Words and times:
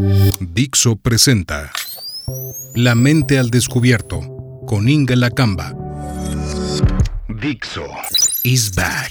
Dixo 0.00 0.94
presenta 0.94 1.72
La 2.76 2.94
mente 2.94 3.36
al 3.36 3.50
descubierto 3.50 4.20
con 4.64 4.88
Inga 4.88 5.16
Lacamba. 5.16 5.74
Dixo 7.28 7.84
is 8.44 8.72
back. 8.76 9.10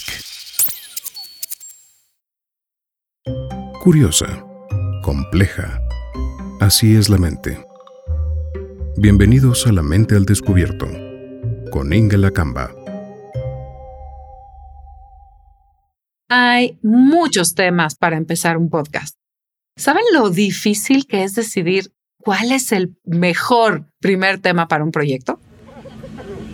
Curiosa, 3.83 4.45
compleja. 5.03 5.81
Así 6.61 6.95
es 6.95 7.09
la 7.09 7.17
mente. 7.17 7.65
Bienvenidos 8.95 9.67
a 9.67 9.73
La 9.73 9.81
mente 9.81 10.15
al 10.15 10.25
descubierto 10.25 10.87
con 11.69 11.91
Inga 11.91 12.15
Lacamba. 12.15 12.71
Hay 16.29 16.79
muchos 16.81 17.55
temas 17.55 17.95
para 17.95 18.15
empezar 18.15 18.55
un 18.55 18.69
podcast. 18.69 19.17
¿Saben 19.77 20.03
lo 20.11 20.31
difícil 20.31 21.05
que 21.05 21.23
es 21.23 21.35
decidir 21.35 21.93
cuál 22.17 22.51
es 22.51 22.71
el 22.71 22.97
mejor 23.05 23.85
primer 23.99 24.39
tema 24.39 24.67
para 24.67 24.83
un 24.83 24.91
proyecto? 24.91 25.39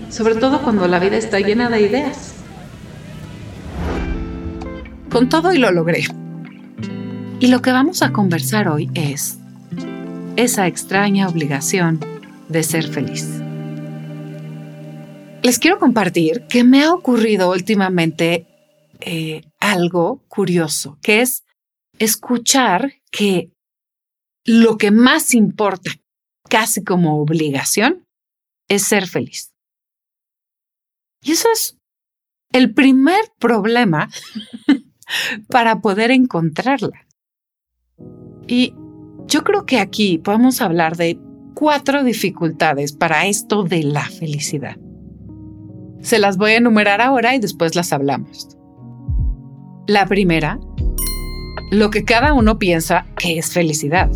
Sobre 0.10 0.36
todo 0.36 0.62
cuando 0.62 0.86
la 0.90 1.00
vida 1.00 1.16
está 1.16 1.40
llena 1.40 1.70
de 1.70 1.82
ideas. 1.84 2.36
Con 5.10 5.30
todo 5.30 5.54
y 5.54 5.58
lo 5.58 5.72
logré. 5.72 6.04
Y 7.40 7.48
lo 7.48 7.62
que 7.62 7.72
vamos 7.72 8.02
a 8.02 8.12
conversar 8.12 8.68
hoy 8.68 8.90
es 8.94 9.38
esa 10.36 10.68
extraña 10.68 11.30
obligación 11.30 12.02
de 12.50 12.62
ser 12.62 12.90
feliz. 12.90 13.26
Les 15.44 15.60
quiero 15.60 15.80
compartir 15.80 16.46
que 16.50 16.66
me 16.66 16.84
ha 16.84 16.94
ocurrido 16.94 17.52
últimamente 17.52 18.48
eh, 19.00 19.44
algo 19.62 20.22
curioso, 20.28 20.98
que 21.02 21.22
es 21.22 21.46
escuchar 22.00 22.92
que 23.14 23.52
lo 24.44 24.78
que 24.78 24.92
más 24.92 25.34
importa, 25.34 25.92
casi 26.50 26.84
como 26.84 27.22
obligación, 27.22 28.06
es 28.68 28.84
ser 28.84 29.08
feliz. 29.08 29.54
Y 31.22 31.32
eso 31.32 31.48
es 31.54 31.78
el 32.52 32.74
primer 32.74 33.22
problema 33.40 34.10
para 35.48 35.80
poder 35.80 36.12
encontrarla. 36.12 37.08
Y 38.48 38.74
yo 39.28 39.44
creo 39.44 39.66
que 39.66 39.80
aquí 39.80 40.18
podemos 40.18 40.60
hablar 40.60 40.98
de 40.98 41.18
cuatro 41.54 42.04
dificultades 42.04 42.94
para 42.94 43.28
esto 43.28 43.64
de 43.64 43.84
la 43.84 44.06
felicidad. 44.10 44.76
Se 46.02 46.20
las 46.20 46.36
voy 46.36 46.52
a 46.52 46.58
enumerar 46.58 47.00
ahora 47.00 47.36
y 47.36 47.40
después 47.40 47.76
las 47.76 47.94
hablamos. 47.94 48.58
La 49.88 50.06
primera 50.08 50.60
lo 51.74 51.90
que 51.90 52.04
cada 52.04 52.34
uno 52.34 52.60
piensa 52.60 53.08
que 53.18 53.40
es 53.40 53.52
felicidad. 53.52 54.12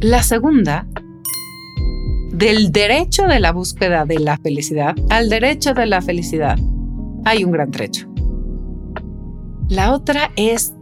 La 0.00 0.22
segunda, 0.22 0.86
del 2.32 2.72
derecho 2.72 3.26
de 3.26 3.38
la 3.38 3.52
búsqueda 3.52 4.06
de 4.06 4.18
la 4.18 4.38
felicidad 4.38 4.96
al 5.10 5.28
derecho 5.28 5.74
de 5.74 5.86
la 5.86 6.00
felicidad, 6.00 6.58
hay 7.24 7.44
un 7.44 7.52
gran 7.52 7.70
trecho. 7.70 8.08
La 9.68 9.92
otra 9.92 10.30
es 10.36 10.74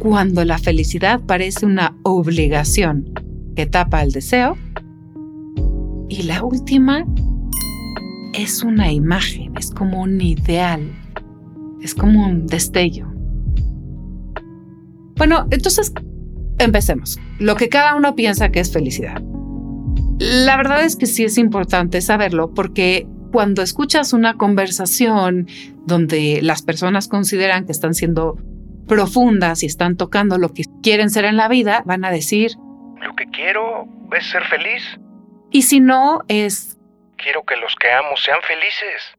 cuando 0.00 0.44
la 0.44 0.58
felicidad 0.58 1.20
parece 1.20 1.64
una 1.64 1.96
obligación 2.02 3.14
que 3.56 3.66
tapa 3.66 4.02
el 4.02 4.12
deseo. 4.12 4.56
Y 6.08 6.24
la 6.24 6.44
última 6.44 7.06
es 8.34 8.62
una 8.62 8.92
imagen, 8.92 9.56
es 9.56 9.70
como 9.70 10.02
un 10.02 10.20
ideal, 10.20 10.92
es 11.80 11.94
como 11.94 12.26
un 12.26 12.46
destello. 12.46 13.12
Bueno, 15.22 15.46
entonces 15.52 15.92
empecemos. 16.58 17.20
Lo 17.38 17.54
que 17.54 17.68
cada 17.68 17.94
uno 17.94 18.16
piensa 18.16 18.50
que 18.50 18.58
es 18.58 18.72
felicidad. 18.72 19.22
La 20.18 20.56
verdad 20.56 20.82
es 20.82 20.96
que 20.96 21.06
sí 21.06 21.22
es 21.22 21.38
importante 21.38 22.00
saberlo 22.00 22.52
porque 22.52 23.06
cuando 23.30 23.62
escuchas 23.62 24.14
una 24.14 24.34
conversación 24.34 25.46
donde 25.86 26.40
las 26.42 26.62
personas 26.62 27.06
consideran 27.06 27.66
que 27.66 27.70
están 27.70 27.94
siendo 27.94 28.36
profundas 28.88 29.62
y 29.62 29.66
están 29.66 29.96
tocando 29.96 30.38
lo 30.38 30.48
que 30.48 30.64
quieren 30.82 31.08
ser 31.08 31.24
en 31.24 31.36
la 31.36 31.46
vida, 31.46 31.84
van 31.86 32.04
a 32.04 32.10
decir, 32.10 32.56
lo 33.00 33.14
que 33.14 33.26
quiero 33.26 33.86
es 34.18 34.26
ser 34.26 34.42
feliz. 34.46 34.82
Y 35.52 35.62
si 35.62 35.78
no, 35.78 36.22
es... 36.26 36.76
Quiero 37.16 37.44
que 37.44 37.54
los 37.58 37.76
que 37.76 37.92
amo 37.92 38.16
sean 38.16 38.40
felices. 38.42 39.16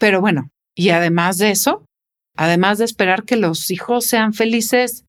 Pero 0.00 0.20
bueno, 0.20 0.50
y 0.74 0.90
además 0.90 1.38
de 1.38 1.52
eso, 1.52 1.84
además 2.38 2.78
de 2.78 2.84
esperar 2.84 3.24
que 3.24 3.34
los 3.34 3.68
hijos 3.72 4.06
sean 4.06 4.32
felices, 4.32 5.04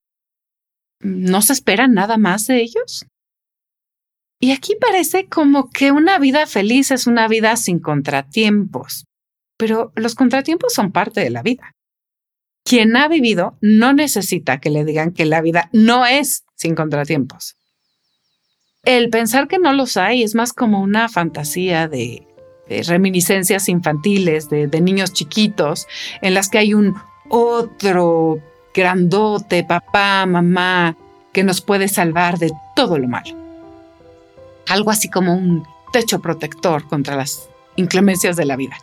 ¿no 0.99 1.43
se 1.43 1.53
espera 1.53 1.87
nada 1.87 2.17
más 2.17 2.47
de 2.47 2.59
ellos? 2.59 3.05
Y 4.41 4.51
aquí 4.51 4.75
parece 4.75 5.27
como 5.27 5.69
que 5.69 5.91
una 5.91 6.17
vida 6.17 6.47
feliz 6.47 6.89
es 6.89 7.05
una 7.05 7.27
vida 7.27 7.55
sin 7.55 7.79
contratiempos, 7.79 9.05
pero 9.57 9.91
los 9.95 10.15
contratiempos 10.15 10.73
son 10.73 10.91
parte 10.91 11.21
de 11.21 11.29
la 11.29 11.43
vida. 11.43 11.71
Quien 12.63 12.97
ha 12.97 13.07
vivido 13.07 13.57
no 13.61 13.93
necesita 13.93 14.59
que 14.59 14.71
le 14.71 14.83
digan 14.83 15.13
que 15.13 15.25
la 15.25 15.41
vida 15.41 15.69
no 15.71 16.07
es 16.07 16.45
sin 16.55 16.73
contratiempos. 16.73 17.57
El 18.83 19.11
pensar 19.11 19.47
que 19.47 19.59
no 19.59 19.71
los 19.73 19.97
hay 19.97 20.23
es 20.23 20.33
más 20.33 20.51
como 20.51 20.81
una 20.81 21.09
fantasía 21.09 21.87
de, 21.87 22.25
reminiscencias 22.87 23.67
infantiles 23.67 24.47
de 24.47 24.81
niños 24.81 25.11
chiquitos 25.11 25.87
en 26.21 26.35
las 26.35 26.49
que 26.49 26.59
hay 26.59 26.75
un 26.75 26.95
otro 27.29 28.39
grandote, 28.73 29.63
papá, 29.63 30.25
mamá, 30.25 30.95
que 31.31 31.43
nos 31.43 31.61
puede 31.61 31.87
salvar 31.87 32.37
de 32.37 32.51
todo 32.75 32.97
lo 32.97 33.07
malo. 33.07 33.35
Algo 34.67 34.91
así 34.91 35.09
como 35.09 35.33
un 35.33 35.63
techo 35.91 36.19
protector 36.19 36.87
contra 36.87 37.15
las 37.15 37.49
inclemencias 37.75 38.35
de 38.35 38.45
la 38.45 38.55
vida. 38.55 38.77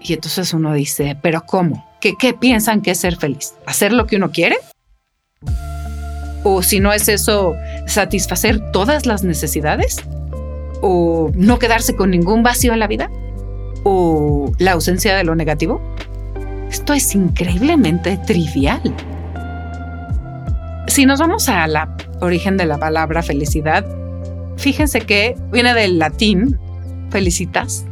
Y 0.00 0.14
entonces 0.14 0.52
uno 0.52 0.72
dice, 0.72 1.16
pero 1.22 1.44
¿cómo? 1.46 1.86
¿Qué, 2.00 2.14
¿Qué 2.18 2.34
piensan 2.34 2.82
que 2.82 2.90
es 2.90 2.98
ser 2.98 3.16
feliz? 3.16 3.54
¿Hacer 3.66 3.92
lo 3.92 4.06
que 4.06 4.16
uno 4.16 4.32
quiere? 4.32 4.56
¿O 6.44 6.62
si 6.62 6.80
no 6.80 6.92
es 6.92 7.08
eso, 7.08 7.54
satisfacer 7.86 8.72
todas 8.72 9.06
las 9.06 9.22
necesidades? 9.22 10.02
¿O 10.80 11.30
no 11.34 11.58
quedarse 11.60 11.94
con 11.94 12.10
ningún 12.10 12.42
vacío 12.42 12.72
en 12.72 12.80
la 12.80 12.88
vida? 12.88 13.10
¿O 13.84 14.52
la 14.58 14.72
ausencia 14.72 15.14
de 15.16 15.22
lo 15.22 15.36
negativo? 15.36 15.80
Esto 16.72 16.94
es 16.94 17.14
increíblemente 17.14 18.16
trivial. 18.16 18.80
Si 20.88 21.04
nos 21.04 21.20
vamos 21.20 21.46
a 21.50 21.66
la 21.66 21.94
origen 22.22 22.56
de 22.56 22.64
la 22.64 22.78
palabra 22.78 23.22
felicidad, 23.22 23.84
fíjense 24.56 25.02
que 25.02 25.36
viene 25.52 25.74
del 25.74 25.98
latín 25.98 26.58
felicitas. 27.10 27.84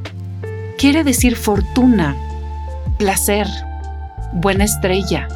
Quiere 0.79 1.05
decir 1.05 1.37
fortuna, 1.37 2.17
placer, 2.99 3.47
buena 4.33 4.65
estrella, 4.65 5.29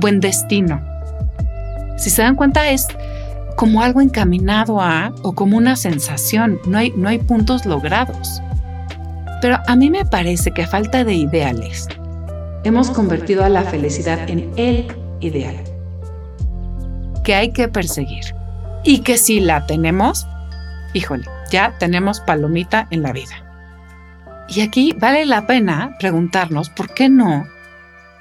buen 0.00 0.20
destino. 0.20 0.82
Si 1.98 2.08
se 2.08 2.22
dan 2.22 2.34
cuenta 2.34 2.70
es 2.70 2.88
como 3.56 3.82
algo 3.82 4.00
encaminado 4.00 4.80
a 4.80 5.12
o 5.22 5.34
como 5.34 5.58
una 5.58 5.76
sensación, 5.76 6.58
no 6.66 6.78
hay, 6.78 6.94
no 6.96 7.10
hay 7.10 7.18
puntos 7.18 7.66
logrados. 7.66 8.40
Pero 9.42 9.58
a 9.66 9.76
mí 9.76 9.90
me 9.90 10.06
parece 10.06 10.50
que 10.52 10.66
falta 10.66 11.04
de 11.04 11.12
ideales, 11.12 11.88
hemos 12.64 12.90
convertido 12.90 13.44
a 13.44 13.48
la 13.48 13.62
felicidad 13.62 14.28
en 14.28 14.50
el 14.56 14.86
ideal 15.20 15.54
que 17.24 17.34
hay 17.34 17.52
que 17.52 17.68
perseguir 17.68 18.34
y 18.84 19.00
que 19.00 19.16
si 19.16 19.40
la 19.40 19.66
tenemos, 19.66 20.26
híjole, 20.92 21.24
ya 21.50 21.76
tenemos 21.78 22.20
palomita 22.20 22.86
en 22.90 23.02
la 23.02 23.12
vida. 23.12 23.40
Y 24.48 24.60
aquí 24.60 24.94
vale 24.98 25.24
la 25.24 25.46
pena 25.46 25.96
preguntarnos 25.98 26.68
por 26.68 26.92
qué 26.92 27.08
no 27.08 27.46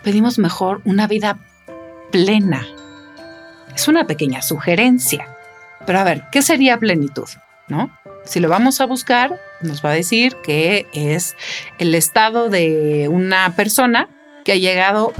pedimos 0.04 0.40
mejor 0.40 0.82
una 0.86 1.06
vida 1.06 1.38
plena. 2.12 2.66
Es 3.76 3.88
una 3.90 4.08
pequeña 4.08 4.42
sugerencia. 4.42 5.28
Pero 5.86 6.00
a 6.00 6.06
ver, 6.06 6.24
¿qué 6.32 6.42
sería 6.42 6.78
plenitud? 6.78 7.28
¿No? 7.68 7.92
Si 8.24 8.40
lo 8.40 8.48
vamos 8.48 8.80
a 8.80 8.86
buscar, 8.86 9.38
nos 9.62 9.84
va 9.84 9.90
a 9.90 9.94
decir 9.94 10.38
que 10.44 10.88
es 10.94 11.36
el 11.78 11.94
estado 11.94 12.50
de 12.50 13.10
una 13.12 13.54
persona 13.58 14.08
que 14.44 14.54
ha 14.54 14.58
llegado 14.58 15.14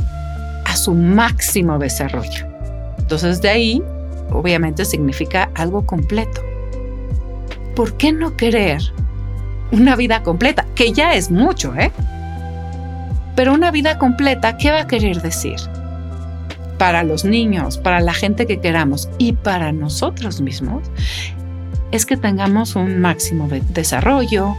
a 0.66 0.76
su 0.76 0.94
máximo 0.94 1.80
desarrollo. 1.80 2.48
Entonces 2.98 3.42
de 3.42 3.50
ahí, 3.50 3.84
obviamente, 4.32 4.86
significa 4.86 5.50
algo 5.56 5.86
completo. 5.86 6.42
¿Por 7.76 7.98
qué 7.98 8.12
no 8.12 8.38
querer 8.38 8.82
una 9.72 9.96
vida 9.96 10.24
completa? 10.24 10.66
Que 10.76 10.94
ya 10.94 11.14
es 11.14 11.32
mucho, 11.32 11.76
¿eh? 11.76 11.92
Pero 13.36 13.54
una 13.54 13.72
vida 13.72 13.98
completa, 13.98 14.58
¿qué 14.58 14.72
va 14.72 14.82
a 14.82 14.88
querer 14.88 15.22
decir? 15.22 15.56
Para 16.78 17.04
los 17.04 17.26
niños, 17.26 17.78
para 17.78 18.00
la 18.00 18.14
gente 18.14 18.46
que 18.46 18.60
queramos 18.60 19.10
y 19.18 19.34
para 19.34 19.72
nosotros 19.72 20.42
mismos, 20.42 20.84
es 21.92 22.06
que 22.06 22.18
tengamos 22.18 22.76
un 22.76 23.00
máximo 23.00 23.48
de 23.48 23.62
desarrollo, 23.70 24.56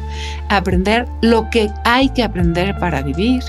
aprender 0.49 1.06
lo 1.20 1.50
que 1.50 1.70
hay 1.84 2.08
que 2.10 2.22
aprender 2.22 2.78
para 2.78 3.02
vivir, 3.02 3.43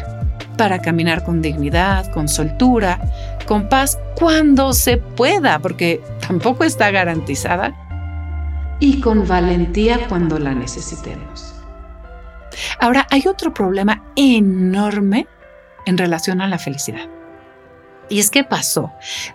para 0.56 0.82
caminar 0.82 1.24
con 1.24 1.42
dignidad, 1.42 2.12
con 2.12 2.28
soltura, 2.28 3.00
con 3.46 3.70
paz 3.70 4.00
cuando 4.16 4.74
se 4.74 4.98
pueda, 4.98 5.60
porque 5.60 6.02
tampoco 6.26 6.64
está 6.64 6.92
garantizada, 6.92 7.74
y 8.80 9.00
con 9.00 9.28
valentía 9.28 10.08
cuando 10.08 10.40
la 10.40 10.54
necesitemos. 10.54 11.54
Ahora, 12.80 13.08
hay 13.12 13.24
otro 13.28 13.54
problema 13.54 14.04
enorme 14.16 15.28
en 15.86 15.98
relación 15.98 16.42
a 16.42 16.48
la 16.48 16.58
felicidad. 16.58 17.08
Y 18.10 18.20
es 18.20 18.30
que 18.30 18.44
pasó 18.44 18.92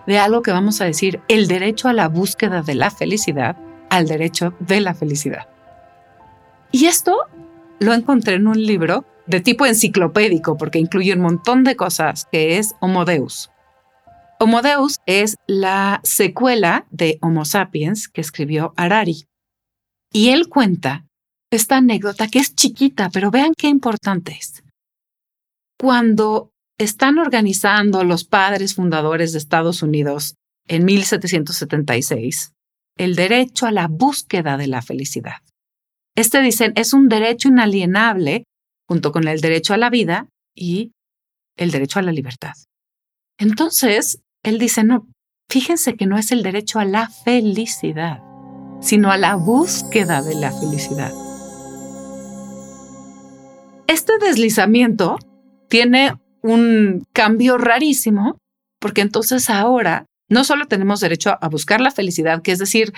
de 0.07 0.19
algo 0.19 0.41
que 0.41 0.51
vamos 0.51 0.79
a 0.81 0.85
decir 0.85 1.19
el 1.27 1.47
derecho 1.47 1.89
a 1.89 1.93
la 1.93 2.07
búsqueda 2.07 2.61
de 2.61 2.75
la 2.75 2.89
felicidad 2.89 3.57
al 3.89 4.07
derecho 4.07 4.53
de 4.59 4.79
la 4.79 4.93
felicidad. 4.93 5.47
Y 6.71 6.85
esto 6.85 7.17
lo 7.79 7.93
encontré 7.93 8.35
en 8.35 8.47
un 8.47 8.65
libro 8.65 9.03
de 9.31 9.41
tipo 9.41 9.65
enciclopédico 9.65 10.57
porque 10.57 10.77
incluye 10.77 11.13
un 11.13 11.21
montón 11.21 11.63
de 11.63 11.75
cosas 11.75 12.27
que 12.31 12.57
es 12.57 12.75
Homo 12.81 13.05
Deus. 13.05 13.49
Homo 14.39 14.61
Deus 14.61 14.99
es 15.05 15.37
la 15.47 16.01
secuela 16.03 16.85
de 16.91 17.17
Homo 17.21 17.45
Sapiens 17.45 18.07
que 18.07 18.21
escribió 18.21 18.73
Harari. 18.75 19.25
Y 20.11 20.29
él 20.29 20.49
cuenta 20.49 21.07
esta 21.49 21.77
anécdota 21.77 22.27
que 22.27 22.39
es 22.39 22.55
chiquita, 22.55 23.09
pero 23.09 23.31
vean 23.31 23.53
qué 23.57 23.67
importante 23.67 24.33
es. 24.33 24.63
Cuando 25.79 26.51
están 26.77 27.17
organizando 27.17 28.03
los 28.03 28.25
padres 28.25 28.75
fundadores 28.75 29.31
de 29.31 29.37
Estados 29.37 29.81
Unidos 29.81 30.35
en 30.67 30.85
1776 30.85 32.53
el 32.97 33.15
derecho 33.15 33.65
a 33.65 33.71
la 33.71 33.87
búsqueda 33.87 34.57
de 34.57 34.67
la 34.67 34.81
felicidad. 34.81 35.37
Este 36.15 36.41
dicen 36.41 36.73
es 36.75 36.93
un 36.93 37.07
derecho 37.07 37.47
inalienable 37.47 38.43
junto 38.91 39.13
con 39.13 39.25
el 39.29 39.39
derecho 39.39 39.73
a 39.73 39.77
la 39.77 39.89
vida 39.89 40.27
y 40.53 40.91
el 41.55 41.71
derecho 41.71 41.99
a 41.99 42.01
la 42.01 42.11
libertad. 42.11 42.51
Entonces, 43.37 44.19
él 44.43 44.59
dice, 44.59 44.83
no, 44.83 45.07
fíjense 45.49 45.95
que 45.95 46.07
no 46.07 46.17
es 46.17 46.33
el 46.33 46.43
derecho 46.43 46.77
a 46.77 46.83
la 46.83 47.07
felicidad, 47.07 48.21
sino 48.81 49.09
a 49.09 49.15
la 49.15 49.35
búsqueda 49.35 50.21
de 50.21 50.35
la 50.35 50.51
felicidad. 50.51 51.13
Este 53.87 54.17
deslizamiento 54.17 55.17
tiene 55.69 56.15
un 56.43 57.05
cambio 57.13 57.57
rarísimo, 57.57 58.39
porque 58.77 58.99
entonces 58.99 59.49
ahora 59.49 60.05
no 60.27 60.43
solo 60.43 60.65
tenemos 60.65 60.99
derecho 60.99 61.37
a 61.39 61.47
buscar 61.47 61.79
la 61.79 61.91
felicidad, 61.91 62.41
que 62.41 62.51
es 62.51 62.59
decir, 62.59 62.91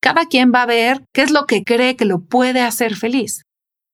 cada 0.00 0.26
quien 0.26 0.52
va 0.54 0.62
a 0.62 0.66
ver 0.66 1.02
qué 1.12 1.22
es 1.22 1.32
lo 1.32 1.46
que 1.46 1.64
cree 1.64 1.96
que 1.96 2.04
lo 2.04 2.20
puede 2.20 2.60
hacer 2.60 2.94
feliz. 2.94 3.42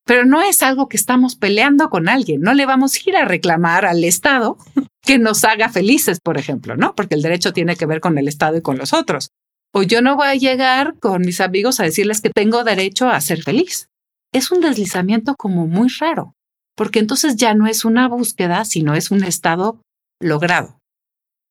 Pero 0.09 0.25
no 0.25 0.41
es 0.41 0.63
algo 0.63 0.89
que 0.89 0.97
estamos 0.97 1.37
peleando 1.37 1.91
con 1.91 2.09
alguien, 2.09 2.41
no 2.41 2.55
le 2.55 2.65
vamos 2.65 2.95
a 2.95 3.11
ir 3.11 3.15
a 3.15 3.27
reclamar 3.27 3.85
al 3.85 4.03
Estado 4.05 4.57
que 5.03 5.19
nos 5.19 5.45
haga 5.45 5.69
felices, 5.69 6.19
por 6.19 6.39
ejemplo, 6.39 6.77
¿no? 6.77 6.95
Porque 6.95 7.15
el 7.15 7.21
derecho 7.21 7.53
tiene 7.53 7.77
que 7.77 7.85
ver 7.85 8.01
con 8.01 8.17
el 8.17 8.27
Estado 8.27 8.57
y 8.57 8.63
con 8.63 8.79
los 8.79 8.95
otros. 8.95 9.33
O 9.75 9.83
yo 9.83 10.01
no 10.01 10.17
voy 10.17 10.29
a 10.29 10.35
llegar 10.35 10.95
con 10.99 11.21
mis 11.21 11.43
amigos 11.43 11.79
a 11.79 11.83
decirles 11.83 12.23
que 12.23 12.31
tengo 12.31 12.65
derecho 12.65 13.11
a 13.11 13.21
ser 13.21 13.43
feliz. 13.43 13.91
Es 14.33 14.51
un 14.51 14.63
deslizamiento 14.63 15.35
como 15.37 15.67
muy 15.67 15.91
raro, 16.01 16.33
porque 16.75 17.01
entonces 17.01 17.37
ya 17.37 17.53
no 17.53 17.67
es 17.67 17.85
una 17.85 18.09
búsqueda, 18.09 18.65
sino 18.65 18.95
es 18.95 19.11
un 19.11 19.25
estado 19.25 19.83
logrado. 20.23 20.79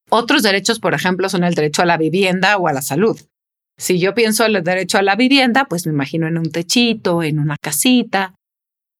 Otros 0.09 0.42
derechos, 0.42 0.80
por 0.80 0.95
ejemplo, 0.95 1.30
son 1.30 1.44
el 1.44 1.54
derecho 1.54 1.83
a 1.83 1.86
la 1.86 1.98
vivienda 1.98 2.57
o 2.57 2.68
a 2.68 2.74
la 2.74 2.81
salud. 2.81 3.21
Si 3.77 4.00
yo 4.00 4.15
pienso 4.15 4.48
en 4.48 4.56
el 4.56 4.63
derecho 4.63 4.98
a 4.98 5.04
la 5.04 5.15
vivienda, 5.15 5.65
pues 5.65 5.86
me 5.86 5.94
imagino 5.94 6.25
en 6.25 6.39
un 6.39 6.51
techito, 6.51 7.21
en 7.21 7.38
una 7.38 7.57
casita, 7.62 8.33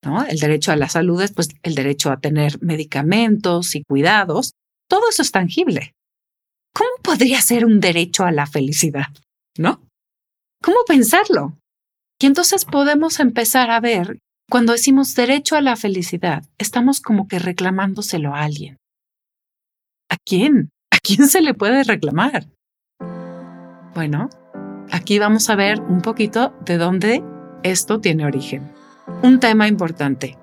¿no? 0.04 0.26
El 0.26 0.40
derecho 0.40 0.72
a 0.72 0.76
la 0.76 0.90
salud 0.90 1.22
es 1.22 1.32
pues 1.32 1.50
el 1.64 1.76
derecho 1.76 2.12
a 2.12 2.20
tener 2.20 2.62
medicamentos 2.62 3.76
y 3.76 3.84
cuidados. 3.84 4.54
Todo 4.90 5.10
eso 5.10 5.22
es 5.22 5.32
tangible. 5.32 5.94
¿Cómo 6.74 6.90
podría 7.02 7.42
ser 7.42 7.66
un 7.66 7.80
derecho 7.80 8.24
a 8.24 8.32
la 8.32 8.46
felicidad? 8.46 9.08
¿No? 9.58 9.82
¿Cómo 10.62 10.78
pensarlo? 10.88 11.58
Y 12.20 12.26
entonces 12.26 12.66
podemos 12.66 13.20
empezar 13.20 13.70
a 13.72 13.80
ver, 13.80 14.20
cuando 14.50 14.74
decimos 14.74 15.14
derecho 15.16 15.56
a 15.56 15.62
la 15.62 15.76
felicidad, 15.76 16.44
estamos 16.58 17.02
como 17.02 17.28
que 17.28 17.40
reclamándoselo 17.40 18.34
a 18.34 18.44
alguien. 18.44 18.78
¿A 20.10 20.18
quién? 20.26 20.70
¿A 20.92 21.00
quién 21.00 21.28
se 21.28 21.42
le 21.42 21.54
puede 21.54 21.84
reclamar? 21.84 22.48
Bueno, 23.94 24.30
aquí 24.92 25.20
vamos 25.20 25.50
a 25.50 25.56
ver 25.56 25.82
un 25.82 26.02
poquito 26.02 26.54
de 26.66 26.78
dónde 26.78 27.24
esto 27.64 28.00
tiene 28.00 28.26
origen. 28.26 28.77
Un 29.24 29.40
tema 29.40 29.68
importante. 29.68 30.38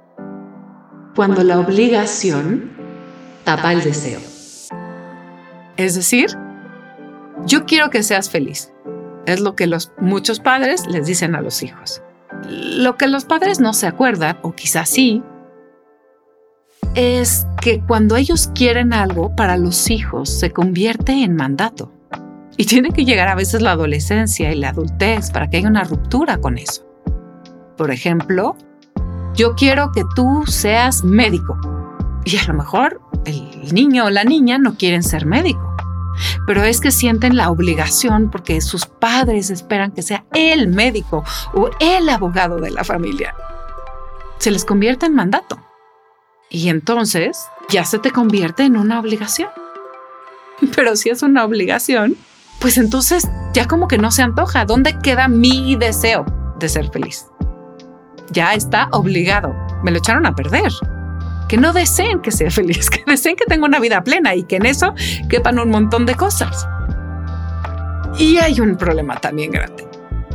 Cuando 1.15 1.45
la 1.45 1.61
obligación 1.61 2.73
tapa 3.45 3.73
el 3.73 3.83
deseo. 3.83 4.21
Es 5.77 5.95
decir, 5.95 6.31
yo 7.47 7.67
quiero 7.67 7.91
que 7.91 8.03
seas 8.03 8.31
feliz. 8.31 8.73
Es 9.27 9.41
lo 9.41 9.55
que 9.55 9.67
los 9.67 9.93
muchos 9.99 10.41
padres 10.41 10.87
les 10.87 11.07
dicen 11.07 11.35
a 11.35 11.41
los 11.41 11.63
hijos. 11.63 12.03
Lo 12.49 12.97
que 12.97 13.07
los 13.07 13.25
padres 13.25 13.61
no 13.61 13.75
se 13.75 13.87
acuerdan, 13.87 14.39
o 14.43 14.53
quizás 14.53 14.89
sí, 14.89 15.23
es 16.95 17.47
que 17.61 17.81
cuando 17.81 18.17
ellos 18.17 18.51
quieren 18.55 18.93
algo 18.93 19.35
para 19.35 19.57
los 19.57 19.91
hijos 19.91 20.31
se 20.31 20.51
convierte 20.51 21.13
en 21.25 21.37
mandato. 21.37 21.93
Y 22.57 22.67
tiene 22.67 22.91
que 22.91 23.05
llegar 23.05 23.29
a 23.29 23.35
veces 23.35 23.63
la 23.63 23.73
adolescencia 23.73 24.53
y 24.53 24.57
la 24.57 24.69
adultez 24.71 25.31
para 25.31 25.51
que 25.51 25.57
haya 25.57 25.69
una 25.69 25.85
ruptura 25.85 26.39
con 26.39 26.57
eso. 26.57 26.84
Por 27.77 27.91
ejemplo, 27.91 28.57
yo 29.35 29.55
quiero 29.55 29.91
que 29.93 30.05
tú 30.15 30.45
seas 30.47 31.03
médico. 31.05 31.59
Y 32.25 32.37
a 32.39 32.45
lo 32.45 32.55
mejor 32.55 33.01
el 33.25 33.75
niño 33.75 34.07
o 34.07 34.11
la 34.11 34.25
niña 34.25 34.59
no 34.59 34.77
quieren 34.77 35.03
ser 35.03 35.27
médico. 35.27 35.75
Pero 36.47 36.63
es 36.63 36.81
que 36.81 36.93
sienten 36.93 37.37
la 37.37 37.51
obligación 37.51 38.31
porque 38.31 38.61
sus 38.61 38.87
padres 38.87 39.51
esperan 39.51 39.91
que 39.91 40.03
sea 40.03 40.25
el 40.33 40.69
médico 40.69 41.25
o 41.53 41.71
el 41.81 42.09
abogado 42.09 42.59
de 42.59 42.71
la 42.71 42.85
familia. 42.85 43.35
Se 44.39 44.51
les 44.51 44.65
convierte 44.65 45.07
en 45.07 45.15
mandato. 45.15 45.59
Y 46.51 46.69
entonces 46.69 47.47
ya 47.69 47.85
se 47.85 47.99
te 47.99 48.13
convierte 48.13 48.65
en 48.65 48.77
una 48.77 49.01
obligación. 49.01 49.49
Pero 50.77 50.95
si 50.95 51.11
es 51.11 51.23
una 51.23 51.45
obligación, 51.45 52.17
pues 52.61 52.79
entonces 52.79 53.29
ya 53.53 53.67
como 53.67 53.89
que 53.89 53.99
no 53.99 54.13
se 54.13 54.23
antoja. 54.23 54.65
¿Dónde 54.65 54.99
queda 55.01 55.27
mi 55.27 55.75
deseo 55.77 56.25
de 56.59 56.69
ser 56.69 56.91
feliz? 56.91 57.27
Ya 58.31 58.55
está 58.55 58.89
obligado. 58.93 59.55
Me 59.83 59.91
lo 59.91 59.99
echaron 59.99 60.27
a 60.27 60.35
perder. 60.35 60.73
Que 61.49 61.57
no 61.57 61.73
deseen 61.73 62.21
que 62.21 62.31
sea 62.31 62.51
feliz, 62.53 62.91
que 62.91 63.03
deseen 63.07 63.37
que 63.37 63.45
tenga 63.47 63.67
una 63.67 63.81
vida 63.81 64.03
plena 64.03 64.35
y 64.35 64.45
que 64.45 64.57
en 64.57 64.67
eso 64.67 64.95
quepan 65.29 65.59
un 65.59 65.71
montón 65.71 66.07
de 66.07 66.15
cosas. 66.15 66.67
Y 68.19 68.39
hay 68.39 68.61
un 68.61 68.77
problema 68.77 69.17
también 69.17 69.51
grande. 69.51 69.89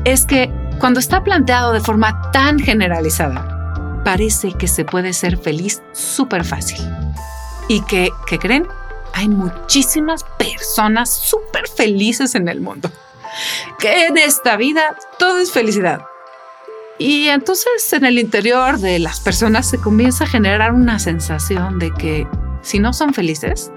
Es 0.06 0.26
que 0.26 0.52
cuando 0.80 1.00
está 1.00 1.24
planteado 1.24 1.74
de 1.74 1.80
forma 1.80 2.32
tan 2.32 2.60
generalizada, 2.60 4.02
parece 4.04 4.54
que 4.54 4.68
se 4.68 4.86
puede 4.86 5.14
ser 5.14 5.38
feliz 5.38 5.82
súper 5.94 6.44
fácil. 6.44 6.80
Y 7.68 7.82
que, 7.82 8.10
¿qué 8.28 8.40
creen? 8.40 8.68
Hay 9.14 9.30
muchísimas 9.30 10.24
personas 10.38 11.14
súper 11.14 11.68
felices 11.68 12.36
en 12.36 12.48
el 12.48 12.62
mundo. 12.62 12.92
Que 13.78 14.08
en 14.08 14.18
esta 14.18 14.56
vida 14.58 14.96
todo 15.18 15.40
es 15.40 15.52
felicidad. 15.52 16.02
Y 17.00 17.30
entonces 17.30 17.94
en 17.94 18.04
el 18.04 18.20
interior 18.20 18.78
de 18.78 19.00
las 19.00 19.22
personas 19.22 19.70
se 19.70 19.78
comienza 19.78 20.26
a 20.26 20.28
generar 20.28 20.74
una 20.74 21.00
sensación 21.00 21.80
de 21.80 21.92
que 21.94 22.28
si 22.62 22.80
no 22.80 22.92
son 22.92 23.14
felices, 23.14 23.72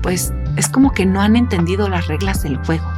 pues 0.00 0.32
es 0.56 0.68
como 0.68 0.92
que 0.92 1.04
no 1.04 1.20
han 1.20 1.34
entendido 1.34 1.88
las 1.88 2.06
reglas 2.06 2.44
del 2.44 2.56
juego. 2.58 2.88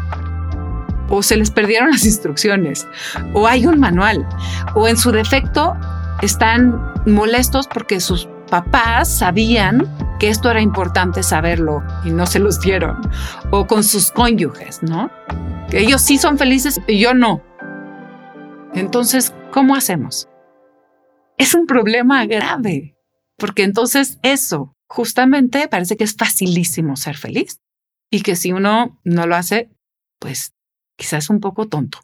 O 1.08 1.22
se 1.22 1.38
les 1.38 1.50
perdieron 1.50 1.90
las 1.90 2.04
instrucciones, 2.04 2.86
o 3.32 3.46
hay 3.46 3.66
un 3.66 3.80
manual, 3.80 4.28
o 4.74 4.86
en 4.86 4.98
su 4.98 5.10
defecto 5.10 5.74
están 6.20 6.78
molestos 7.06 7.66
porque 7.66 8.00
sus 8.00 8.28
papás 8.50 9.08
sabían 9.08 9.86
que 10.20 10.28
esto 10.28 10.50
era 10.50 10.60
importante 10.60 11.22
saberlo 11.22 11.82
y 12.04 12.10
no 12.10 12.26
se 12.26 12.38
los 12.38 12.60
dieron. 12.60 13.00
O 13.50 13.66
con 13.66 13.82
sus 13.82 14.10
cónyuges, 14.10 14.82
¿no? 14.82 15.10
Ellos 15.70 16.02
sí 16.02 16.18
son 16.18 16.36
felices 16.36 16.80
y 16.86 16.98
yo 16.98 17.14
no. 17.14 17.47
Entonces, 18.74 19.34
¿cómo 19.52 19.74
hacemos? 19.74 20.28
Es 21.36 21.54
un 21.54 21.66
problema 21.66 22.26
grave, 22.26 22.96
porque 23.36 23.62
entonces 23.62 24.18
eso 24.22 24.74
justamente 24.88 25.68
parece 25.68 25.96
que 25.96 26.04
es 26.04 26.16
facilísimo 26.16 26.96
ser 26.96 27.16
feliz 27.16 27.60
y 28.10 28.22
que 28.22 28.36
si 28.36 28.52
uno 28.52 28.98
no 29.04 29.26
lo 29.26 29.36
hace, 29.36 29.70
pues 30.18 30.52
quizás 30.98 31.30
un 31.30 31.40
poco 31.40 31.68
tonto, 31.68 32.00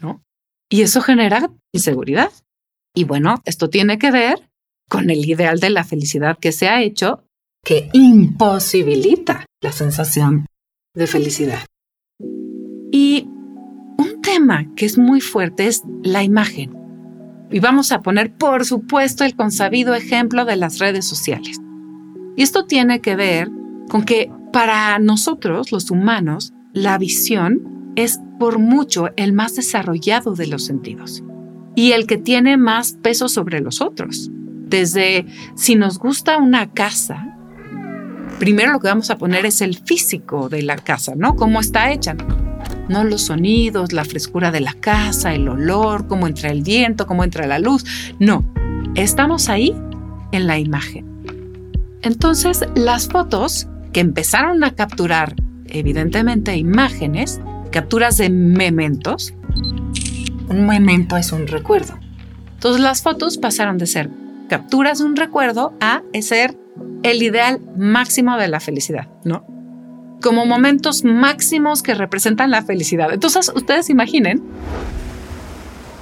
¿no? 0.00 0.22
Y 0.70 0.82
eso 0.82 1.02
genera 1.02 1.50
inseguridad. 1.72 2.32
Y 2.94 3.04
bueno, 3.04 3.42
esto 3.44 3.68
tiene 3.68 3.98
que 3.98 4.10
ver 4.10 4.50
con 4.88 5.10
el 5.10 5.28
ideal 5.28 5.60
de 5.60 5.70
la 5.70 5.84
felicidad 5.84 6.38
que 6.38 6.52
se 6.52 6.68
ha 6.68 6.82
hecho 6.82 7.24
que 7.64 7.90
imposibilita 7.92 9.46
la 9.62 9.72
sensación 9.72 10.46
de 10.94 11.06
felicidad. 11.06 11.64
Y 12.90 13.28
tema 14.22 14.66
que 14.76 14.86
es 14.86 14.96
muy 14.96 15.20
fuerte 15.20 15.66
es 15.66 15.82
la 16.02 16.22
imagen. 16.22 16.74
Y 17.50 17.60
vamos 17.60 17.92
a 17.92 18.00
poner, 18.00 18.32
por 18.32 18.64
supuesto, 18.64 19.24
el 19.24 19.36
consabido 19.36 19.94
ejemplo 19.94 20.44
de 20.46 20.56
las 20.56 20.78
redes 20.78 21.04
sociales. 21.04 21.60
Y 22.36 22.42
esto 22.42 22.64
tiene 22.64 23.00
que 23.00 23.14
ver 23.14 23.50
con 23.90 24.04
que 24.04 24.30
para 24.52 24.98
nosotros, 24.98 25.70
los 25.70 25.90
humanos, 25.90 26.54
la 26.72 26.96
visión 26.96 27.92
es 27.96 28.20
por 28.38 28.58
mucho 28.58 29.10
el 29.16 29.32
más 29.32 29.54
desarrollado 29.54 30.34
de 30.34 30.46
los 30.46 30.64
sentidos 30.64 31.22
y 31.74 31.92
el 31.92 32.06
que 32.06 32.18
tiene 32.18 32.56
más 32.56 32.94
peso 32.94 33.28
sobre 33.28 33.60
los 33.60 33.80
otros. 33.80 34.30
Desde 34.32 35.26
si 35.54 35.74
nos 35.74 35.98
gusta 35.98 36.38
una 36.38 36.70
casa, 36.70 37.36
primero 38.38 38.72
lo 38.72 38.80
que 38.80 38.88
vamos 38.88 39.10
a 39.10 39.18
poner 39.18 39.44
es 39.44 39.60
el 39.60 39.76
físico 39.76 40.48
de 40.48 40.62
la 40.62 40.76
casa, 40.76 41.14
¿no? 41.14 41.36
Cómo 41.36 41.60
está 41.60 41.92
hecha. 41.92 42.16
No 42.88 43.04
los 43.04 43.22
sonidos, 43.22 43.92
la 43.92 44.04
frescura 44.04 44.50
de 44.50 44.60
la 44.60 44.74
casa, 44.74 45.34
el 45.34 45.48
olor, 45.48 46.06
cómo 46.08 46.26
entra 46.26 46.50
el 46.50 46.62
viento, 46.62 47.06
cómo 47.06 47.24
entra 47.24 47.46
la 47.46 47.58
luz. 47.58 47.84
No, 48.18 48.44
estamos 48.94 49.48
ahí 49.48 49.74
en 50.32 50.46
la 50.46 50.58
imagen. 50.58 51.06
Entonces, 52.02 52.64
las 52.74 53.08
fotos 53.08 53.68
que 53.92 54.00
empezaron 54.00 54.64
a 54.64 54.74
capturar, 54.74 55.36
evidentemente, 55.66 56.56
imágenes, 56.56 57.40
capturas 57.70 58.16
de 58.16 58.30
mementos, 58.30 59.32
un 60.48 60.66
memento 60.66 61.16
es 61.16 61.32
un 61.32 61.46
recuerdo. 61.46 61.94
Entonces, 62.54 62.82
las 62.82 63.02
fotos 63.02 63.38
pasaron 63.38 63.78
de 63.78 63.86
ser 63.86 64.10
capturas 64.48 64.98
de 64.98 65.04
un 65.04 65.16
recuerdo 65.16 65.72
a 65.80 66.02
ser 66.20 66.58
el 67.02 67.22
ideal 67.22 67.60
máximo 67.76 68.36
de 68.36 68.48
la 68.48 68.60
felicidad, 68.60 69.08
¿no? 69.24 69.46
Como 70.22 70.46
momentos 70.46 71.04
máximos 71.04 71.82
que 71.82 71.94
representan 71.94 72.50
la 72.50 72.62
felicidad. 72.62 73.12
Entonces, 73.12 73.50
ustedes 73.54 73.90
imaginen 73.90 74.42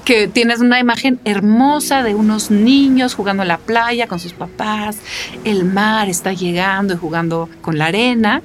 que 0.05 0.29
tienes 0.29 0.61
una 0.61 0.81
imagen 0.81 1.21
hermosa 1.25 2.03
de 2.03 2.15
unos 2.15 2.51
niños 2.51 3.15
jugando 3.15 3.43
en 3.43 3.49
la 3.49 3.59
playa 3.59 4.09
con 4.09 4.19
sus 4.19 4.33
papás, 4.33 4.99
el 5.45 5.65
mar 5.65 6.09
está 6.09 6.33
llegando 6.33 6.95
y 6.95 6.97
jugando 6.97 7.49
con 7.61 7.79
la 7.79 7.87
arena, 7.87 8.43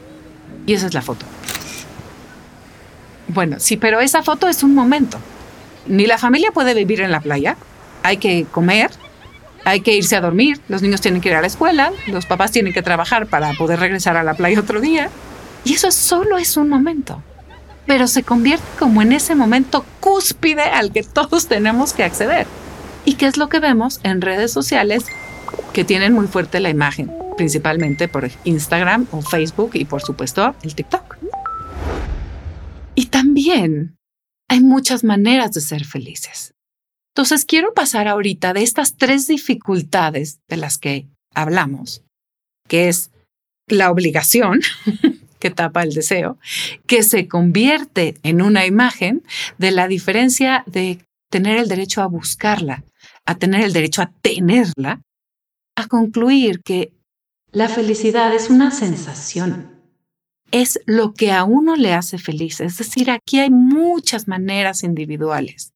y 0.66 0.74
esa 0.74 0.88
es 0.88 0.94
la 0.94 1.02
foto. 1.02 1.26
Bueno, 3.28 3.58
sí, 3.60 3.78
pero 3.78 4.00
esa 4.00 4.22
foto 4.22 4.48
es 4.48 4.64
un 4.64 4.76
momento. 4.76 5.18
Ni 5.88 6.06
la 6.06 6.18
familia 6.18 6.52
puede 6.52 6.74
vivir 6.74 7.02
en 7.02 7.12
la 7.12 7.20
playa, 7.20 7.58
hay 8.04 8.18
que 8.18 8.46
comer, 8.52 8.92
hay 9.64 9.82
que 9.82 9.96
irse 9.96 10.16
a 10.16 10.22
dormir, 10.22 10.62
los 10.68 10.82
niños 10.82 11.02
tienen 11.02 11.22
que 11.22 11.30
ir 11.30 11.36
a 11.36 11.42
la 11.42 11.48
escuela, 11.48 11.92
los 12.08 12.26
papás 12.26 12.52
tienen 12.52 12.74
que 12.74 12.84
trabajar 12.84 13.26
para 13.26 13.54
poder 13.54 13.80
regresar 13.80 14.18
a 14.18 14.24
la 14.24 14.36
playa 14.36 14.60
otro 14.60 14.80
día, 14.80 15.10
y 15.66 15.74
eso 15.74 15.92
solo 15.92 16.38
es 16.38 16.56
un 16.56 16.70
momento 16.70 17.22
pero 17.86 18.08
se 18.08 18.24
convierte 18.24 18.66
como 18.80 19.02
en 19.02 19.12
ese 19.12 19.36
momento 19.36 19.86
cúspide 20.00 20.64
al 20.64 20.92
que 20.92 21.04
todos 21.04 21.48
tenemos 21.48 21.94
que 21.94 22.04
acceder. 22.04 22.48
¿Y 23.06 23.16
qué 23.16 23.28
es 23.28 23.38
lo 23.38 23.50
que 23.50 23.60
vemos 23.60 24.00
en 24.04 24.22
redes 24.22 24.52
sociales 24.52 25.06
que 25.74 25.84
tienen 25.84 26.14
muy 26.14 26.28
fuerte 26.28 26.60
la 26.60 26.70
imagen? 26.70 27.12
Principalmente 27.38 28.08
por 28.08 28.30
Instagram 28.44 29.08
o 29.12 29.22
Facebook 29.22 29.72
y 29.74 29.86
por 29.86 30.02
supuesto 30.02 30.56
el 30.64 30.74
TikTok. 30.74 31.18
Y 32.96 33.08
también 33.08 33.98
hay 34.48 34.62
muchas 34.62 35.04
maneras 35.04 35.52
de 35.52 35.62
ser 35.62 35.86
felices. 35.86 36.54
Entonces 37.14 37.46
quiero 37.46 37.74
pasar 37.74 38.08
ahorita 38.08 38.54
de 38.54 38.64
estas 38.64 38.96
tres 38.98 39.28
dificultades 39.28 40.40
de 40.48 40.58
las 40.58 40.78
que 40.78 41.08
hablamos, 41.34 42.04
que 42.68 42.90
es 42.90 43.12
la 43.68 43.92
obligación, 43.92 44.62
que 45.46 45.52
tapa 45.52 45.84
el 45.84 45.94
deseo, 45.94 46.40
que 46.88 47.04
se 47.04 47.28
convierte 47.28 48.16
en 48.24 48.42
una 48.42 48.66
imagen 48.66 49.22
de 49.60 49.70
la 49.70 49.88
diferencia 49.88 50.64
de 50.66 51.06
tener 51.30 51.58
el 51.58 51.68
derecho 51.68 52.02
a 52.02 52.08
buscarla, 52.08 52.84
a 53.28 53.36
tener 53.36 53.62
el 53.62 53.72
derecho 53.72 54.02
a 54.02 54.12
tenerla, 54.24 55.04
a 55.76 55.88
concluir 55.88 56.62
que 56.64 56.94
la 57.52 57.70
felicidad 57.70 58.34
es 58.34 58.50
una 58.50 58.72
sensación, 58.72 59.84
es 60.50 60.80
lo 60.88 61.14
que 61.14 61.32
a 61.32 61.44
uno 61.44 61.76
le 61.76 61.94
hace 61.94 62.18
feliz. 62.18 62.60
Es 62.60 62.80
decir, 62.80 63.12
aquí 63.12 63.38
hay 63.38 63.52
muchas 63.52 64.28
maneras 64.28 64.84
individuales. 64.84 65.74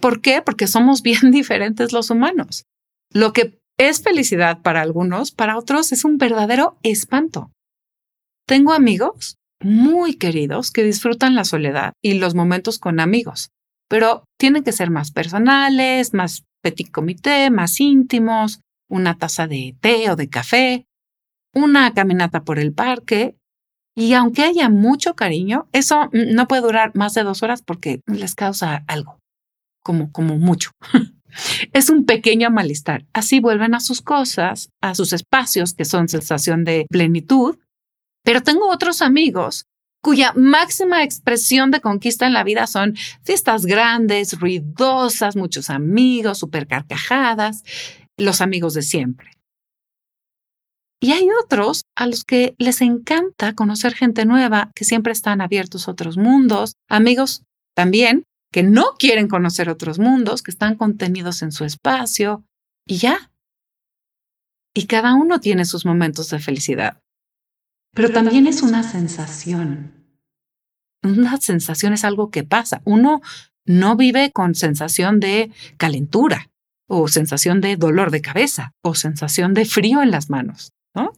¿Por 0.00 0.20
qué? 0.20 0.42
Porque 0.42 0.66
somos 0.66 1.02
bien 1.08 1.30
diferentes 1.30 1.92
los 1.92 2.10
humanos. 2.10 2.64
Lo 3.12 3.32
que 3.32 3.56
es 3.78 4.02
felicidad 4.02 4.62
para 4.62 4.80
algunos, 4.80 5.30
para 5.30 5.56
otros 5.56 5.92
es 5.92 6.04
un 6.04 6.18
verdadero 6.18 6.76
espanto. 6.82 7.52
Tengo 8.46 8.72
amigos 8.72 9.36
muy 9.60 10.14
queridos 10.14 10.70
que 10.70 10.82
disfrutan 10.82 11.34
la 11.34 11.44
soledad 11.44 11.92
y 12.02 12.14
los 12.14 12.34
momentos 12.34 12.78
con 12.78 13.00
amigos, 13.00 13.50
pero 13.88 14.24
tienen 14.38 14.64
que 14.64 14.72
ser 14.72 14.90
más 14.90 15.12
personales, 15.12 16.12
más 16.14 16.44
petit 16.62 16.90
comité, 16.90 17.50
más 17.50 17.80
íntimos, 17.80 18.60
una 18.88 19.16
taza 19.16 19.46
de 19.46 19.76
té 19.80 20.10
o 20.10 20.16
de 20.16 20.28
café, 20.28 20.86
una 21.54 21.92
caminata 21.94 22.42
por 22.42 22.58
el 22.58 22.72
parque. 22.72 23.36
Y 23.94 24.14
aunque 24.14 24.42
haya 24.42 24.70
mucho 24.70 25.14
cariño, 25.14 25.68
eso 25.72 26.08
no 26.12 26.48
puede 26.48 26.62
durar 26.62 26.92
más 26.94 27.14
de 27.14 27.24
dos 27.24 27.42
horas 27.42 27.62
porque 27.62 28.00
les 28.06 28.34
causa 28.34 28.84
algo, 28.88 29.18
como, 29.82 30.10
como 30.12 30.38
mucho. 30.38 30.70
es 31.72 31.90
un 31.90 32.06
pequeño 32.06 32.50
malestar. 32.50 33.04
Así 33.12 33.38
vuelven 33.40 33.74
a 33.74 33.80
sus 33.80 34.00
cosas, 34.00 34.70
a 34.80 34.94
sus 34.94 35.12
espacios 35.12 35.74
que 35.74 35.84
son 35.84 36.08
sensación 36.08 36.64
de 36.64 36.86
plenitud 36.88 37.58
pero 38.24 38.42
tengo 38.42 38.68
otros 38.68 39.02
amigos 39.02 39.66
cuya 40.02 40.32
máxima 40.34 41.04
expresión 41.04 41.70
de 41.70 41.80
conquista 41.80 42.26
en 42.26 42.32
la 42.32 42.42
vida 42.42 42.66
son 42.66 42.96
fiestas 43.22 43.64
grandes, 43.66 44.38
ruidosas, 44.38 45.36
muchos 45.36 45.70
amigos, 45.70 46.38
super 46.38 46.66
carcajadas, 46.66 47.62
los 48.16 48.40
amigos 48.40 48.74
de 48.74 48.82
siempre. 48.82 49.30
Y 51.00 51.12
hay 51.12 51.28
otros 51.42 51.84
a 51.96 52.06
los 52.06 52.24
que 52.24 52.54
les 52.58 52.80
encanta 52.80 53.54
conocer 53.54 53.94
gente 53.94 54.24
nueva, 54.24 54.70
que 54.74 54.84
siempre 54.84 55.12
están 55.12 55.40
abiertos 55.40 55.86
a 55.86 55.92
otros 55.92 56.16
mundos, 56.16 56.74
amigos 56.88 57.42
también 57.74 58.24
que 58.52 58.62
no 58.62 58.94
quieren 58.98 59.28
conocer 59.28 59.68
otros 59.70 59.98
mundos, 59.98 60.42
que 60.42 60.50
están 60.50 60.76
contenidos 60.76 61.42
en 61.42 61.52
su 61.52 61.64
espacio, 61.64 62.44
y 62.86 62.98
ya. 62.98 63.32
Y 64.74 64.86
cada 64.86 65.14
uno 65.14 65.40
tiene 65.40 65.64
sus 65.64 65.86
momentos 65.86 66.28
de 66.30 66.38
felicidad. 66.38 67.00
Pero 67.94 68.10
también 68.10 68.46
es 68.46 68.62
una 68.62 68.82
sensación. 68.82 69.92
Una 71.02 71.36
sensación 71.38 71.92
es 71.92 72.04
algo 72.04 72.30
que 72.30 72.44
pasa. 72.44 72.80
Uno 72.84 73.20
no 73.66 73.96
vive 73.96 74.32
con 74.32 74.54
sensación 74.54 75.20
de 75.20 75.50
calentura 75.76 76.50
o 76.88 77.08
sensación 77.08 77.60
de 77.60 77.76
dolor 77.76 78.10
de 78.10 78.22
cabeza 78.22 78.72
o 78.82 78.94
sensación 78.94 79.54
de 79.54 79.64
frío 79.64 80.02
en 80.02 80.10
las 80.10 80.30
manos, 80.30 80.72
¿no? 80.94 81.12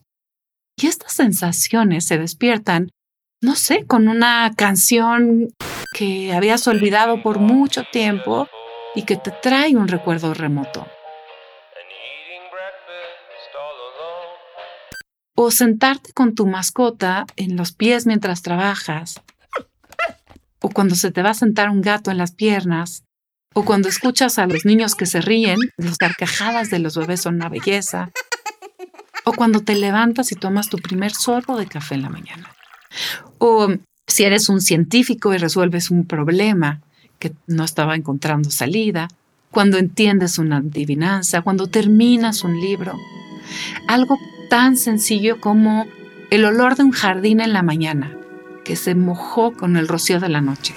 Y 0.77 0.87
estas 0.87 1.13
sensaciones 1.13 2.07
se 2.07 2.19
despiertan, 2.19 2.91
no 3.41 3.55
sé, 3.55 3.85
con 3.87 4.09
una 4.09 4.53
canción 4.57 5.51
que 5.93 6.33
habías 6.33 6.67
olvidado 6.67 7.23
por 7.23 7.39
mucho 7.39 7.85
tiempo 7.93 8.49
y 8.95 9.03
que 9.03 9.17
te 9.17 9.31
trae 9.31 9.77
un 9.77 9.89
recuerdo 9.89 10.35
remoto. 10.35 10.87
O 15.35 15.51
sentarte 15.51 16.13
con 16.13 16.35
tu 16.35 16.47
mascota 16.47 17.27
en 17.37 17.57
los 17.57 17.73
pies 17.73 18.07
mientras 18.07 18.43
trabajas, 18.43 19.21
o 20.61 20.71
cuando 20.71 20.95
se 20.95 21.11
te 21.11 21.23
va 21.23 21.31
a 21.31 21.35
sentar 21.35 21.71
un 21.71 21.83
gato 21.83 22.11
en 22.11 22.19
las 22.19 22.33
piernas, 22.33 23.05
o 23.53 23.65
cuando 23.65 23.89
escuchas 23.89 24.39
a 24.39 24.47
los 24.47 24.65
niños 24.65 24.95
que 24.95 25.07
se 25.07 25.21
ríen, 25.21 25.59
las 25.77 25.99
carcajadas 25.99 26.71
de 26.71 26.79
los 26.79 26.97
bebés 26.97 27.23
son 27.23 27.37
una 27.37 27.49
belleza, 27.49 28.11
o 29.25 29.33
cuando 29.33 29.61
te 29.61 29.75
levantas 29.75 30.33
y 30.33 30.37
tomas 30.37 30.69
tu 30.69 30.79
primer 30.79 31.13
sorbo 31.13 31.57
de 31.57 31.67
café 31.67 31.95
en 31.95 32.03
la 32.03 32.11
mañana, 32.11 32.51
o 33.39 33.69
si 34.07 34.25
eres 34.25 34.49
un 34.49 34.61
científico 34.61 35.35
y 35.35 35.39
resuelves 35.39 35.91
un 35.91 36.07
problema 36.07 36.81
que 37.19 37.33
no 37.47 37.65
estaba 37.65 37.97
encontrando 37.97 38.51
salida, 38.51 39.09
cuando 39.51 39.79
entiendes 39.79 40.39
una 40.39 40.59
adivinanza, 40.59 41.43
cuando 41.43 41.69
terminas 41.69 42.45
un 42.45 42.61
libro, 42.61 42.93
algo 43.89 44.19
tan 44.49 44.77
sencillo 44.77 45.41
como 45.41 45.87
el 46.31 46.45
olor 46.45 46.77
de 46.77 46.85
un 46.85 46.93
jardín 46.93 47.41
en 47.41 47.53
la 47.53 47.63
mañana 47.63 48.17
que 48.65 48.77
se 48.77 48.95
mojó 48.95 49.53
con 49.53 49.77
el 49.77 49.89
rocío 49.89 50.21
de 50.21 50.29
la 50.29 50.41
noche. 50.41 50.75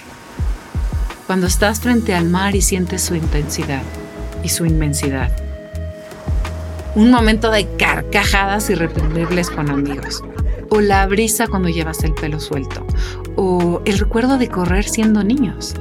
Cuando 1.26 1.46
estás 1.46 1.80
frente 1.80 2.14
al 2.14 2.28
mar 2.28 2.54
y 2.54 2.62
sientes 2.62 3.02
su 3.02 3.14
intensidad 3.14 3.82
y 4.42 4.48
su 4.48 4.66
inmensidad. 4.66 5.30
Un 6.94 7.10
momento 7.10 7.50
de 7.50 7.68
carcajadas 7.76 8.70
irreprimibles 8.70 9.50
con 9.50 9.70
amigos. 9.70 10.22
O 10.70 10.80
la 10.80 11.06
brisa 11.06 11.46
cuando 11.46 11.68
llevas 11.68 12.02
el 12.04 12.14
pelo 12.14 12.40
suelto. 12.40 12.86
O 13.36 13.82
el 13.84 13.98
recuerdo 13.98 14.38
de 14.38 14.48
correr 14.48 14.84
siendo 14.84 15.24
niños. 15.24 15.74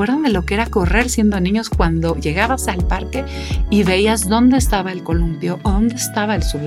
¿Se 0.00 0.04
acuerdan 0.04 0.22
de 0.22 0.30
lo 0.30 0.46
que 0.46 0.54
era 0.54 0.64
correr 0.64 1.10
siendo 1.10 1.38
niños 1.40 1.68
cuando 1.68 2.16
llegabas 2.16 2.68
al 2.68 2.86
parque 2.86 3.22
y 3.68 3.82
veías 3.82 4.30
dónde 4.30 4.56
estaba 4.56 4.92
el 4.92 5.02
columpio 5.02 5.58
o 5.62 5.72
dónde 5.72 5.96
estaba 5.96 6.34
el 6.34 6.42
sub 6.42 6.62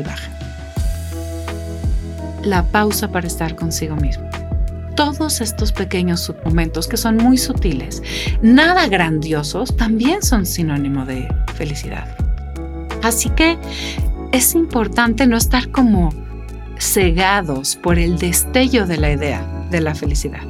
La 2.43 2.61
pausa 2.61 3.11
para 3.11 3.25
estar 3.25 3.55
consigo 3.55 3.95
mismo. 3.95 4.29
Todos 4.95 5.41
estos 5.41 5.71
pequeños 5.71 6.31
momentos 6.45 6.87
que 6.87 6.95
son 6.95 7.17
muy 7.17 7.39
sutiles, 7.39 8.03
nada 8.43 8.87
grandiosos, 8.87 9.75
también 9.77 10.21
son 10.21 10.45
sinónimo 10.45 11.03
de 11.07 11.27
felicidad. 11.55 12.15
Así 13.01 13.31
que 13.31 13.57
es 14.31 14.53
importante 14.53 15.25
no 15.25 15.37
estar 15.37 15.71
como 15.71 16.11
cegados 16.77 17.77
por 17.77 17.97
el 17.97 18.19
destello 18.19 18.85
de 18.85 18.97
la 18.97 19.11
idea 19.11 19.65
de 19.71 19.81
la 19.81 19.95
felicidad, 19.95 20.43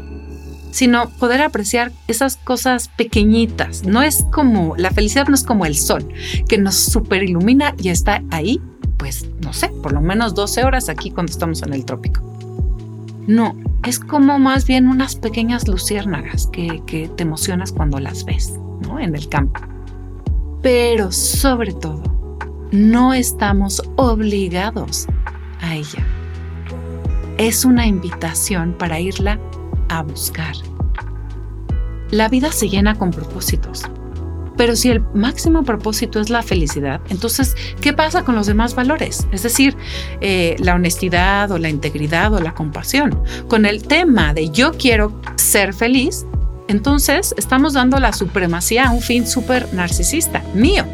sino 0.73 1.07
poder 1.11 1.43
apreciar 1.43 1.91
esas 2.07 2.35
cosas 2.35 2.87
pequeñitas. 2.87 3.83
No 3.83 4.01
es 4.01 4.25
como, 4.31 4.75
la 4.75 4.89
felicidad 4.89 5.27
no 5.27 5.35
es 5.35 5.43
como 5.43 5.67
el 5.67 5.75
sol, 5.75 6.11
que 6.49 6.57
nos 6.57 6.75
superilumina 6.75 7.75
y 7.77 7.89
está 7.89 8.23
ahí, 8.31 8.59
pues, 8.97 9.27
no 9.41 9.53
sé, 9.53 9.69
por 9.83 9.93
lo 9.93 10.01
menos 10.01 10.33
12 10.33 10.63
horas 10.65 10.89
aquí 10.89 11.11
cuando 11.11 11.31
estamos 11.31 11.61
en 11.61 11.73
el 11.73 11.85
trópico. 11.85 12.21
No, 13.27 13.55
es 13.85 13.99
como 13.99 14.39
más 14.39 14.65
bien 14.65 14.87
unas 14.87 15.15
pequeñas 15.15 15.67
luciérnagas 15.67 16.47
que, 16.47 16.81
que 16.87 17.07
te 17.07 17.21
emocionas 17.21 17.71
cuando 17.71 17.99
las 17.99 18.25
ves, 18.25 18.53
¿no? 18.81 18.99
En 18.99 19.15
el 19.15 19.29
campo. 19.29 19.61
Pero 20.63 21.11
sobre 21.11 21.73
todo, 21.73 22.01
no 22.71 23.13
estamos 23.13 23.79
obligados 23.95 25.05
a 25.61 25.75
ella. 25.75 26.03
Es 27.37 27.63
una 27.63 27.85
invitación 27.85 28.73
para 28.73 28.99
irla 28.99 29.39
a 29.89 30.03
buscar. 30.03 30.55
La 32.11 32.29
vida 32.29 32.51
se 32.51 32.69
llena 32.69 32.95
con 32.95 33.11
propósitos. 33.11 33.83
Pero 34.55 34.75
si 34.75 34.89
el 34.89 35.01
máximo 35.13 35.63
propósito 35.63 36.19
es 36.19 36.29
la 36.29 36.43
felicidad, 36.43 37.01
entonces, 37.09 37.55
¿qué 37.81 37.93
pasa 37.93 38.23
con 38.23 38.35
los 38.35 38.45
demás 38.45 38.75
valores? 38.75 39.27
Es 39.31 39.43
decir, 39.43 39.75
eh, 40.21 40.55
la 40.59 40.75
honestidad 40.75 41.51
o 41.51 41.57
la 41.57 41.69
integridad 41.69 42.33
o 42.33 42.39
la 42.39 42.53
compasión. 42.53 43.23
Con 43.47 43.65
el 43.65 43.83
tema 43.83 44.33
de 44.33 44.49
yo 44.51 44.73
quiero 44.73 45.19
ser 45.37 45.73
feliz, 45.73 46.25
entonces 46.67 47.33
estamos 47.37 47.73
dando 47.73 47.99
la 47.99 48.13
supremacía 48.13 48.87
a 48.87 48.91
un 48.91 49.01
fin 49.01 49.25
súper 49.25 49.73
narcisista, 49.73 50.43
mío, 50.53 50.85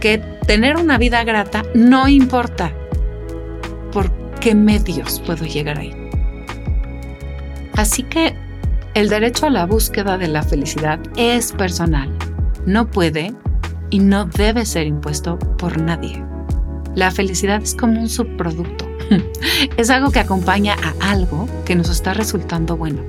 que 0.00 0.18
tener 0.46 0.76
una 0.76 0.98
vida 0.98 1.22
grata 1.24 1.62
no 1.74 2.08
importa 2.08 2.72
por 3.92 4.10
qué 4.40 4.54
medios 4.54 5.20
puedo 5.20 5.44
llegar 5.44 5.78
ahí. 5.78 5.99
Así 7.76 8.02
que 8.02 8.34
el 8.94 9.08
derecho 9.08 9.46
a 9.46 9.50
la 9.50 9.66
búsqueda 9.66 10.18
de 10.18 10.28
la 10.28 10.42
felicidad 10.42 11.00
es 11.16 11.52
personal, 11.52 12.10
no 12.66 12.90
puede 12.90 13.34
y 13.90 14.00
no 14.00 14.24
debe 14.24 14.66
ser 14.66 14.86
impuesto 14.86 15.38
por 15.38 15.80
nadie. 15.80 16.24
La 16.94 17.10
felicidad 17.10 17.62
es 17.62 17.74
como 17.74 18.00
un 18.00 18.08
subproducto, 18.08 18.86
es 19.76 19.90
algo 19.90 20.10
que 20.10 20.20
acompaña 20.20 20.74
a 20.74 21.10
algo 21.10 21.48
que 21.64 21.76
nos 21.76 21.88
está 21.88 22.14
resultando 22.14 22.76
bueno. 22.76 23.02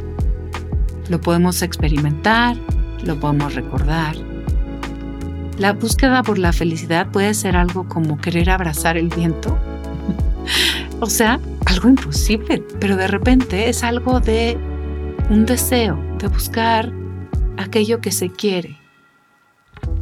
Lo 1.09 1.19
podemos 1.19 1.61
experimentar, 1.61 2.55
lo 3.03 3.19
podemos 3.19 3.55
recordar, 3.55 4.15
la 5.61 5.73
búsqueda 5.73 6.23
por 6.23 6.39
la 6.39 6.53
felicidad 6.53 7.11
puede 7.11 7.35
ser 7.35 7.55
algo 7.55 7.87
como 7.87 8.17
querer 8.17 8.49
abrazar 8.49 8.97
el 8.97 9.09
viento. 9.09 9.55
o 10.99 11.05
sea, 11.05 11.39
algo 11.65 11.89
imposible, 11.89 12.63
pero 12.79 12.95
de 12.97 13.07
repente 13.07 13.69
es 13.69 13.83
algo 13.83 14.19
de 14.19 14.57
un 15.29 15.45
deseo, 15.45 15.97
de 16.17 16.27
buscar 16.27 16.91
aquello 17.57 18.01
que 18.01 18.11
se 18.11 18.29
quiere. 18.29 18.77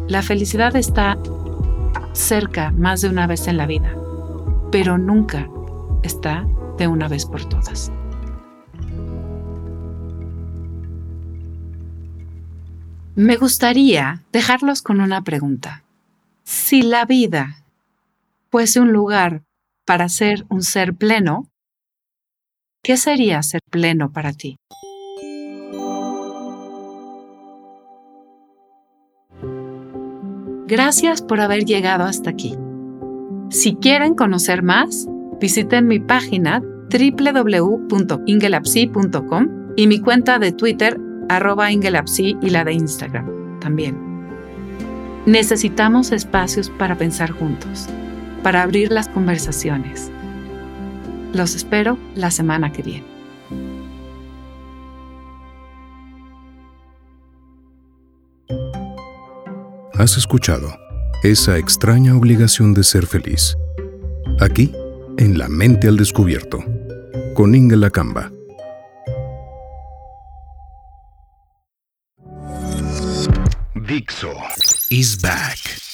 La 0.08 0.22
felicidad 0.22 0.76
está 0.76 1.18
cerca 2.14 2.72
más 2.72 3.02
de 3.02 3.10
una 3.10 3.28
vez 3.28 3.48
en 3.48 3.58
la 3.58 3.68
vida, 3.68 3.96
pero 4.72 4.98
nunca 4.98 5.48
está 6.04 6.46
de 6.78 6.88
una 6.88 7.08
vez 7.08 7.26
por 7.26 7.48
todas. 7.48 7.92
Me 13.16 13.36
gustaría 13.36 14.24
dejarlos 14.32 14.82
con 14.82 15.02
una 15.02 15.22
pregunta. 15.24 15.84
Si 16.44 16.82
la 16.82 17.06
vida 17.06 17.64
fuese 18.50 18.80
un 18.80 18.94
lugar 18.94 19.44
para 19.90 20.08
ser 20.08 20.46
un 20.52 20.62
ser 20.62 20.94
pleno, 20.94 21.50
¿qué 22.84 22.96
sería 22.96 23.42
ser 23.42 23.62
pleno 23.72 24.12
para 24.12 24.34
ti? 24.34 24.58
Gracias 30.68 31.24
por 31.24 31.42
haber 31.42 31.66
llegado 31.66 32.04
hasta 32.04 32.30
aquí. 32.30 32.56
Si 33.50 33.78
quieren 33.78 34.14
conocer 34.14 34.62
más, 34.62 35.08
visiten 35.42 35.88
mi 35.88 36.00
página 36.00 36.62
www.ingelapsi.com 36.62 39.48
y 39.76 39.88
mi 39.88 40.00
cuenta 40.02 40.38
de 40.38 40.52
Twitter 40.52 41.00
Ingelapsi 41.72 42.38
y 42.44 42.52
la 42.52 42.64
de 42.64 42.74
Instagram 42.74 43.60
también. 43.60 43.98
Necesitamos 45.26 46.12
espacios 46.12 46.70
para 46.70 46.96
pensar 46.96 47.32
juntos, 47.32 47.90
para 48.44 48.64
abrir 48.64 48.92
las 48.92 49.08
conversaciones. 49.08 50.12
Los 51.34 51.56
espero 51.56 51.98
la 52.16 52.32
semana 52.32 52.72
que 52.72 52.82
viene. 52.82 53.06
Has 59.94 60.18
escuchado 60.18 60.74
esa 61.24 61.58
extraña 61.58 62.16
obligación 62.16 62.74
de 62.74 62.84
ser 62.84 63.06
feliz. 63.06 63.58
Aquí, 64.40 64.74
en 65.18 65.38
La 65.38 65.50
Mente 65.50 65.90
al 65.90 65.98
Descubierto, 65.98 66.64
con 67.36 67.54
Inge 67.54 67.76
Lacamba. 67.76 68.32
Dixo 73.76 74.32
is 74.90 75.20
back. 75.20 75.89